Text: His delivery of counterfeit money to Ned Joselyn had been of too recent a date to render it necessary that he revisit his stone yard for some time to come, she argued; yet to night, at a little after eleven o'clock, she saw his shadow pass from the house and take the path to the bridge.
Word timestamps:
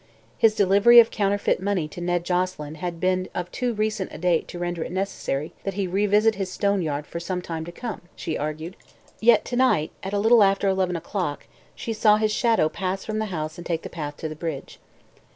His 0.35 0.55
delivery 0.55 0.99
of 0.99 1.11
counterfeit 1.11 1.61
money 1.61 1.87
to 1.89 2.01
Ned 2.01 2.23
Joselyn 2.23 2.77
had 2.77 2.99
been 2.99 3.29
of 3.35 3.51
too 3.51 3.75
recent 3.75 4.11
a 4.11 4.17
date 4.17 4.47
to 4.47 4.57
render 4.57 4.81
it 4.83 4.91
necessary 4.91 5.53
that 5.63 5.75
he 5.75 5.85
revisit 5.85 6.33
his 6.33 6.51
stone 6.51 6.81
yard 6.81 7.05
for 7.05 7.19
some 7.19 7.39
time 7.39 7.65
to 7.65 7.71
come, 7.71 8.01
she 8.15 8.35
argued; 8.35 8.77
yet 9.19 9.45
to 9.45 9.55
night, 9.55 9.91
at 10.01 10.11
a 10.11 10.17
little 10.19 10.41
after 10.41 10.67
eleven 10.67 10.95
o'clock, 10.95 11.45
she 11.75 11.93
saw 11.93 12.17
his 12.17 12.31
shadow 12.31 12.67
pass 12.67 13.05
from 13.05 13.19
the 13.19 13.25
house 13.25 13.59
and 13.59 13.67
take 13.67 13.83
the 13.83 13.89
path 13.91 14.17
to 14.17 14.27
the 14.27 14.33
bridge. 14.35 14.79